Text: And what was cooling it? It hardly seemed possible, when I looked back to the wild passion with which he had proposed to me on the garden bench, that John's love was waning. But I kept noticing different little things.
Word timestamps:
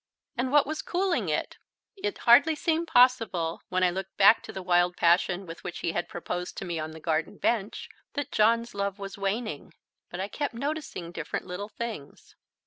And 0.35 0.51
what 0.51 0.65
was 0.65 0.81
cooling 0.81 1.29
it? 1.29 1.59
It 1.95 2.17
hardly 2.25 2.55
seemed 2.55 2.87
possible, 2.87 3.61
when 3.69 3.83
I 3.83 3.91
looked 3.91 4.17
back 4.17 4.41
to 4.41 4.51
the 4.51 4.63
wild 4.63 4.97
passion 4.97 5.45
with 5.45 5.63
which 5.63 5.81
he 5.81 5.91
had 5.91 6.09
proposed 6.09 6.57
to 6.57 6.65
me 6.65 6.79
on 6.79 6.89
the 6.89 6.99
garden 6.99 7.37
bench, 7.37 7.87
that 8.13 8.31
John's 8.31 8.73
love 8.73 8.97
was 8.97 9.19
waning. 9.19 9.75
But 10.09 10.19
I 10.19 10.27
kept 10.27 10.55
noticing 10.55 11.11
different 11.11 11.45
little 11.45 11.69
things. 11.69 12.35